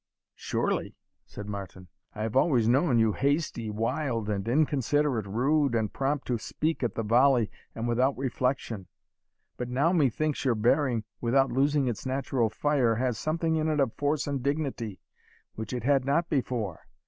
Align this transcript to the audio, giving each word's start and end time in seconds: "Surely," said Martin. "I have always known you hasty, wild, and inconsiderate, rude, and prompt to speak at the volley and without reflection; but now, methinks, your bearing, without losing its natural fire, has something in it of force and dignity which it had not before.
"Surely," 0.33 0.95
said 1.27 1.45
Martin. 1.45 1.87
"I 2.15 2.23
have 2.23 2.35
always 2.35 2.67
known 2.67 2.97
you 2.97 3.13
hasty, 3.13 3.69
wild, 3.69 4.29
and 4.31 4.47
inconsiderate, 4.47 5.27
rude, 5.27 5.75
and 5.75 5.93
prompt 5.93 6.25
to 6.25 6.39
speak 6.39 6.81
at 6.81 6.95
the 6.95 7.03
volley 7.03 7.51
and 7.75 7.87
without 7.87 8.17
reflection; 8.17 8.87
but 9.57 9.69
now, 9.69 9.93
methinks, 9.93 10.43
your 10.43 10.55
bearing, 10.55 11.03
without 11.21 11.51
losing 11.51 11.87
its 11.87 12.03
natural 12.03 12.49
fire, 12.49 12.95
has 12.95 13.19
something 13.19 13.57
in 13.57 13.67
it 13.67 13.79
of 13.79 13.93
force 13.93 14.25
and 14.25 14.41
dignity 14.41 14.99
which 15.53 15.71
it 15.71 15.83
had 15.83 16.03
not 16.03 16.29
before. 16.29 16.87